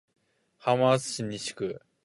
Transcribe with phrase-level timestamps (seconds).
[0.57, 1.79] 浜松市西区